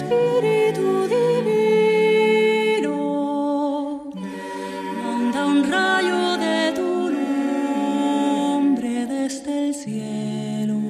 Espíritu 0.00 0.88
divino, 1.14 2.96
manda 5.04 5.44
un 5.44 5.70
rayo 5.70 6.38
de 6.38 6.72
tu 6.74 7.10
nombre 8.50 9.06
desde 9.06 9.68
el 9.68 9.74
cielo. 9.74 10.80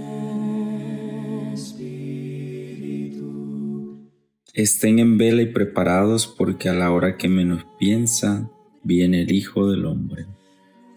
Estén 4.54 5.00
en 5.00 5.18
vela 5.18 5.42
y 5.42 5.46
preparados 5.46 6.28
porque 6.28 6.68
a 6.68 6.74
la 6.74 6.92
hora 6.92 7.16
que 7.16 7.28
menos 7.28 7.66
piensan, 7.80 8.48
viene 8.84 9.22
el 9.22 9.32
Hijo 9.32 9.68
del 9.68 9.86
Hombre. 9.86 10.26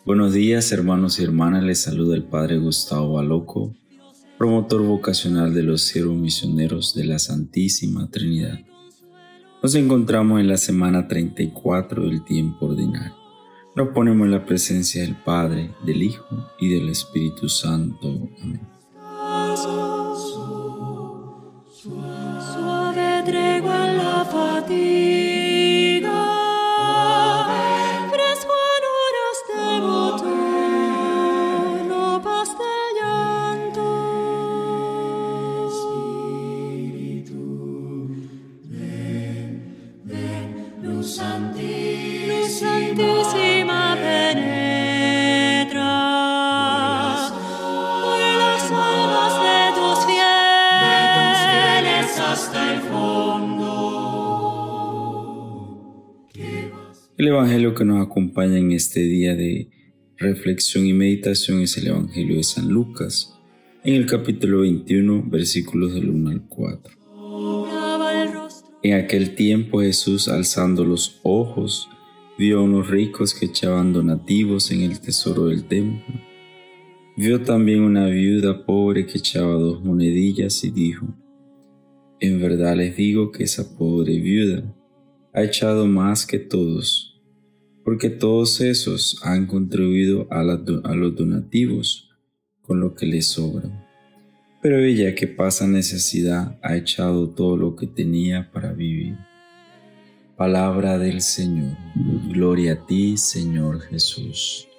Buenos 0.05 0.33
días 0.33 0.71
hermanos 0.71 1.19
y 1.19 1.23
hermanas, 1.23 1.63
les 1.63 1.81
saluda 1.81 2.15
el 2.15 2.25
Padre 2.25 2.59
Gustavo 2.59 3.13
Baloco, 3.13 3.73
promotor 4.37 4.81
vocacional 4.81 5.53
de 5.53 5.63
los 5.63 5.81
siervos 5.83 6.15
misioneros 6.17 6.93
de 6.93 7.05
la 7.05 7.19
Santísima 7.19 8.09
Trinidad. 8.09 8.59
Nos 9.61 9.75
encontramos 9.75 10.39
en 10.41 10.47
la 10.47 10.57
semana 10.57 11.07
34 11.07 12.05
del 12.05 12.23
tiempo 12.23 12.65
ordinario. 12.65 13.15
Nos 13.75 13.89
ponemos 13.89 14.25
en 14.25 14.31
la 14.31 14.45
presencia 14.45 15.01
del 15.01 15.15
Padre, 15.15 15.71
del 15.85 16.03
Hijo 16.03 16.49
y 16.59 16.69
del 16.69 16.89
Espíritu 16.89 17.49
Santo. 17.49 18.29
Amén. 18.41 18.52
El 57.17 57.27
Evangelio 57.27 57.75
que 57.75 57.83
nos 57.83 58.05
acompaña 58.05 58.57
en 58.57 58.71
este 58.71 59.01
día 59.01 59.35
de 59.35 59.69
reflexión 60.17 60.85
y 60.85 60.93
meditación 60.93 61.59
es 61.59 61.77
el 61.77 61.87
Evangelio 61.87 62.37
de 62.37 62.43
San 62.43 62.69
Lucas, 62.69 63.33
en 63.83 63.95
el 63.95 64.05
capítulo 64.05 64.61
21, 64.61 65.23
versículos 65.29 65.93
del 65.95 66.09
1 66.09 66.29
al 66.29 66.47
4. 66.47 67.02
En 68.83 68.95
aquel 68.95 69.33
tiempo 69.33 69.79
Jesús, 69.79 70.27
alzando 70.27 70.83
los 70.83 71.21
ojos, 71.23 71.89
vio 72.37 72.59
a 72.59 72.63
unos 72.63 72.89
ricos 72.89 73.33
que 73.33 73.45
echaban 73.45 73.93
donativos 73.93 74.71
en 74.71 74.81
el 74.81 74.99
tesoro 74.99 75.45
del 75.45 75.63
templo. 75.63 76.19
Vio 77.15 77.43
también 77.43 77.81
una 77.81 78.07
viuda 78.07 78.65
pobre 78.65 79.05
que 79.05 79.19
echaba 79.19 79.53
dos 79.53 79.81
monedillas 79.85 80.65
y 80.65 80.71
dijo, 80.71 81.07
En 82.19 82.41
verdad 82.41 82.75
les 82.75 82.97
digo 82.97 83.31
que 83.31 83.45
esa 83.45 83.77
pobre 83.77 84.19
viuda 84.19 84.75
ha 85.31 85.43
echado 85.43 85.87
más 85.87 86.25
que 86.25 86.39
todos, 86.39 87.23
porque 87.85 88.09
todos 88.09 88.59
esos 88.59 89.17
han 89.23 89.47
contribuido 89.47 90.27
a, 90.29 90.41
a 90.41 90.95
los 90.95 91.15
donativos 91.15 92.09
con 92.61 92.81
lo 92.81 92.95
que 92.95 93.05
les 93.05 93.27
sobra. 93.27 93.92
Pero 94.63 94.79
ella 94.79 95.13
que 95.13 95.27
pasa 95.27 95.67
necesidad 95.67 96.57
ha 96.61 96.77
echado 96.77 97.29
todo 97.29 97.57
lo 97.57 97.75
que 97.75 97.85
tenía 97.85 98.49
para 98.53 98.71
vivir. 98.71 99.17
Palabra 100.37 100.97
del 100.97 101.19
Señor. 101.19 101.75
Gloria 102.29 102.73
a 102.73 102.85
ti, 102.85 103.17
Señor 103.17 103.81
Jesús. 103.81 104.69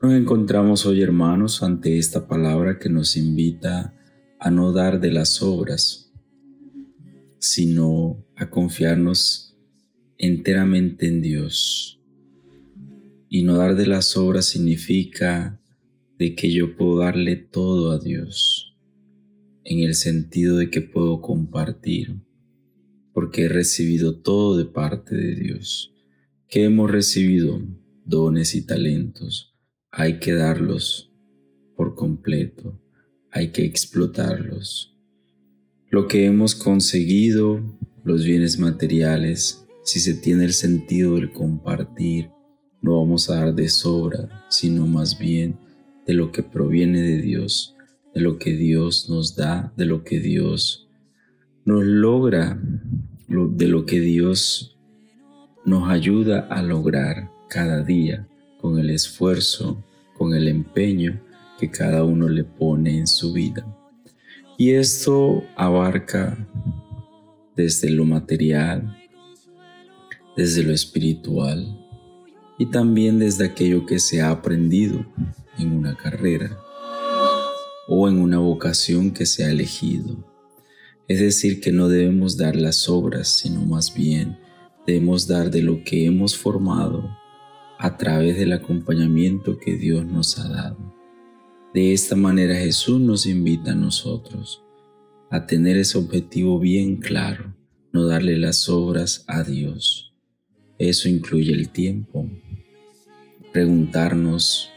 Nos 0.00 0.12
encontramos 0.12 0.84
hoy, 0.84 1.00
hermanos, 1.02 1.62
ante 1.62 1.98
esta 1.98 2.26
palabra 2.28 2.78
que 2.78 2.90
nos 2.90 3.16
invita 3.16 3.94
a 4.38 4.50
no 4.50 4.72
dar 4.72 5.00
de 5.00 5.10
las 5.10 5.40
obras, 5.40 6.12
sino 7.38 8.22
a 8.36 8.50
confiarnos 8.50 9.56
enteramente 10.18 11.06
en 11.06 11.22
Dios. 11.22 12.00
Y 13.28 13.42
no 13.44 13.56
dar 13.56 13.76
de 13.76 13.86
las 13.86 14.16
obras 14.16 14.44
significa 14.46 15.58
de 16.24 16.34
que 16.34 16.50
yo 16.50 16.74
puedo 16.74 17.00
darle 17.00 17.36
todo 17.36 17.90
a 17.90 17.98
Dios, 17.98 18.74
en 19.62 19.80
el 19.80 19.94
sentido 19.94 20.56
de 20.56 20.70
que 20.70 20.80
puedo 20.80 21.20
compartir, 21.20 22.18
porque 23.12 23.42
he 23.42 23.48
recibido 23.50 24.22
todo 24.22 24.56
de 24.56 24.64
parte 24.64 25.14
de 25.14 25.34
Dios. 25.34 25.92
que 26.48 26.64
hemos 26.64 26.90
recibido? 26.90 27.60
Dones 28.06 28.54
y 28.54 28.62
talentos. 28.64 29.54
Hay 29.90 30.18
que 30.18 30.32
darlos 30.32 31.12
por 31.76 31.94
completo, 31.94 32.80
hay 33.30 33.48
que 33.48 33.66
explotarlos. 33.66 34.96
Lo 35.90 36.08
que 36.08 36.24
hemos 36.24 36.54
conseguido, 36.54 37.60
los 38.02 38.24
bienes 38.24 38.58
materiales, 38.58 39.66
si 39.84 40.00
se 40.00 40.14
tiene 40.14 40.44
el 40.44 40.54
sentido 40.54 41.16
del 41.16 41.32
compartir, 41.32 42.30
no 42.80 42.98
vamos 42.98 43.28
a 43.28 43.34
dar 43.34 43.54
de 43.54 43.68
sobra, 43.68 44.46
sino 44.48 44.86
más 44.86 45.18
bien 45.18 45.63
de 46.06 46.14
lo 46.14 46.32
que 46.32 46.42
proviene 46.42 47.00
de 47.00 47.20
Dios, 47.20 47.74
de 48.14 48.20
lo 48.20 48.38
que 48.38 48.54
Dios 48.54 49.08
nos 49.08 49.34
da, 49.36 49.72
de 49.76 49.86
lo 49.86 50.04
que 50.04 50.20
Dios 50.20 50.88
nos 51.64 51.84
logra, 51.84 52.60
lo- 53.28 53.48
de 53.48 53.68
lo 53.68 53.86
que 53.86 54.00
Dios 54.00 54.76
nos 55.64 55.88
ayuda 55.90 56.40
a 56.50 56.62
lograr 56.62 57.30
cada 57.48 57.82
día 57.82 58.28
con 58.60 58.78
el 58.78 58.90
esfuerzo, 58.90 59.82
con 60.16 60.34
el 60.34 60.48
empeño 60.48 61.20
que 61.58 61.70
cada 61.70 62.04
uno 62.04 62.28
le 62.28 62.44
pone 62.44 62.98
en 62.98 63.06
su 63.06 63.32
vida. 63.32 63.66
Y 64.58 64.70
esto 64.72 65.42
abarca 65.56 66.36
desde 67.56 67.90
lo 67.90 68.04
material, 68.04 68.96
desde 70.36 70.62
lo 70.64 70.72
espiritual 70.72 71.80
y 72.58 72.66
también 72.66 73.18
desde 73.18 73.46
aquello 73.46 73.86
que 73.86 73.98
se 73.98 74.20
ha 74.20 74.30
aprendido 74.30 75.04
en 75.58 75.72
una 75.72 75.96
carrera 75.96 76.58
o 77.86 78.08
en 78.08 78.20
una 78.20 78.38
vocación 78.38 79.10
que 79.10 79.26
se 79.26 79.44
ha 79.44 79.50
elegido. 79.50 80.16
Es 81.06 81.20
decir, 81.20 81.60
que 81.60 81.72
no 81.72 81.88
debemos 81.88 82.36
dar 82.36 82.56
las 82.56 82.88
obras, 82.88 83.28
sino 83.36 83.60
más 83.60 83.94
bien 83.94 84.38
debemos 84.86 85.26
dar 85.26 85.50
de 85.50 85.62
lo 85.62 85.82
que 85.84 86.06
hemos 86.06 86.36
formado 86.36 87.10
a 87.78 87.96
través 87.96 88.36
del 88.38 88.52
acompañamiento 88.52 89.58
que 89.58 89.76
Dios 89.76 90.06
nos 90.06 90.38
ha 90.38 90.48
dado. 90.48 90.94
De 91.74 91.92
esta 91.92 92.16
manera 92.16 92.54
Jesús 92.54 93.00
nos 93.00 93.26
invita 93.26 93.72
a 93.72 93.74
nosotros 93.74 94.62
a 95.30 95.46
tener 95.46 95.76
ese 95.76 95.98
objetivo 95.98 96.58
bien 96.60 96.96
claro, 96.96 97.54
no 97.92 98.06
darle 98.06 98.38
las 98.38 98.68
obras 98.68 99.24
a 99.26 99.42
Dios. 99.42 100.14
Eso 100.78 101.08
incluye 101.08 101.52
el 101.52 101.68
tiempo. 101.70 102.28
Preguntarnos 103.52 104.70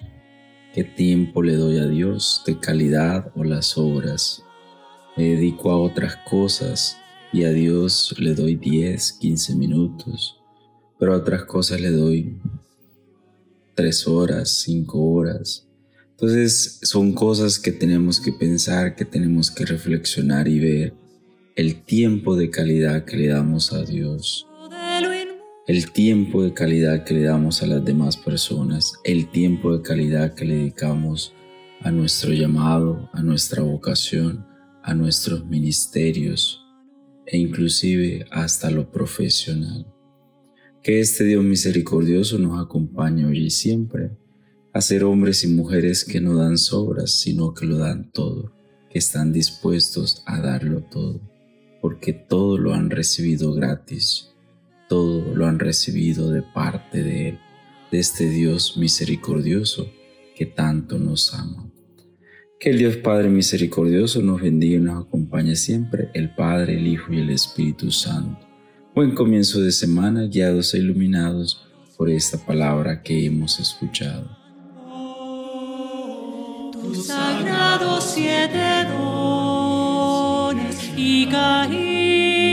qué 0.77 0.83
tiempo 0.83 1.41
le 1.41 1.55
doy 1.55 1.79
a 1.79 1.87
Dios, 1.87 2.43
de 2.45 2.59
calidad 2.59 3.31
o 3.35 3.43
las 3.43 3.79
obras. 3.79 4.43
Me 5.17 5.23
dedico 5.23 5.71
a 5.71 5.79
otras 5.79 6.17
cosas 6.17 6.97
y 7.33 7.45
a 7.45 7.49
Dios 7.49 8.13
le 8.19 8.35
doy 8.35 8.57
10, 8.57 9.13
15 9.13 9.55
minutos, 9.55 10.39
pero 10.99 11.15
a 11.15 11.17
otras 11.17 11.45
cosas 11.45 11.81
le 11.81 11.89
doy 11.89 12.37
3 13.73 14.07
horas, 14.07 14.49
5 14.65 15.03
horas. 15.03 15.67
Entonces 16.11 16.77
son 16.83 17.13
cosas 17.13 17.57
que 17.57 17.71
tenemos 17.71 18.19
que 18.19 18.33
pensar, 18.33 18.95
que 18.95 19.05
tenemos 19.05 19.49
que 19.49 19.65
reflexionar 19.65 20.47
y 20.47 20.59
ver 20.59 20.93
el 21.55 21.83
tiempo 21.85 22.35
de 22.35 22.51
calidad 22.51 23.03
que 23.03 23.17
le 23.17 23.29
damos 23.29 23.73
a 23.73 23.83
Dios. 23.83 24.45
El 25.67 25.91
tiempo 25.91 26.43
de 26.43 26.53
calidad 26.53 27.03
que 27.03 27.13
le 27.13 27.23
damos 27.23 27.61
a 27.61 27.67
las 27.67 27.83
demás 27.83 28.15
personas, 28.15 28.93
el 29.03 29.29
tiempo 29.29 29.75
de 29.75 29.83
calidad 29.83 30.33
que 30.33 30.45
le 30.45 30.55
dedicamos 30.55 31.33
a 31.81 31.91
nuestro 31.91 32.31
llamado, 32.31 33.09
a 33.11 33.21
nuestra 33.21 33.63
vocación, 33.63 34.47
a 34.81 34.93
nuestros 34.93 35.45
ministerios 35.45 36.63
e 37.25 37.37
inclusive 37.37 38.25
hasta 38.31 38.71
lo 38.71 38.89
profesional. 38.89 39.85
Que 40.81 41.01
este 41.01 41.25
Dios 41.25 41.43
misericordioso 41.43 42.39
nos 42.39 42.63
acompañe 42.65 43.25
hoy 43.25 43.47
y 43.47 43.49
siempre 43.49 44.11
a 44.71 44.79
ser 44.79 45.03
hombres 45.03 45.43
y 45.43 45.47
mujeres 45.47 46.05
que 46.05 46.21
no 46.21 46.37
dan 46.37 46.57
sobras, 46.57 47.19
sino 47.19 47.53
que 47.53 47.65
lo 47.65 47.77
dan 47.77 48.09
todo, 48.13 48.53
que 48.89 48.99
están 48.99 49.33
dispuestos 49.33 50.23
a 50.27 50.39
darlo 50.39 50.83
todo, 50.83 51.19
porque 51.81 52.13
todo 52.13 52.57
lo 52.57 52.73
han 52.73 52.89
recibido 52.89 53.53
gratis, 53.53 54.36
todo 54.87 55.35
lo 55.35 55.45
han 55.45 55.59
recibido 55.59 56.31
de 56.31 56.41
parte 56.41 57.03
de 57.03 57.29
Él, 57.29 57.39
de 57.91 57.99
este 57.99 58.29
Dios 58.29 58.77
misericordioso 58.77 59.91
que 60.35 60.45
tanto 60.45 60.97
nos 60.97 61.33
ama. 61.33 61.69
Que 62.59 62.71
el 62.71 62.79
Dios 62.79 62.97
Padre 62.97 63.29
misericordioso 63.29 64.21
nos 64.21 64.41
bendiga 64.41 64.77
y 64.77 64.79
nos 64.79 65.05
acompañe 65.05 65.55
siempre, 65.55 66.09
el 66.13 66.33
Padre, 66.33 66.77
el 66.77 66.87
Hijo 66.87 67.13
y 67.13 67.19
el 67.19 67.29
Espíritu 67.29 67.91
Santo. 67.91 68.47
Buen 68.95 69.13
comienzo 69.13 69.61
de 69.61 69.71
semana, 69.71 70.23
guiados 70.23 70.73
e 70.73 70.79
iluminados 70.79 71.67
por 71.97 72.09
esta 72.09 72.37
palabra 72.37 73.03
que 73.03 73.25
hemos 73.25 73.59
escuchado. 73.59 74.35
Tus 76.71 77.05
sagrados 77.05 78.03
siete 78.03 78.85
dones 78.97 80.91
y 80.95 81.27
caídos 81.27 82.46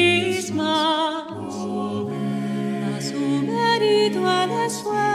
this 4.65 4.83
way. 4.83 5.14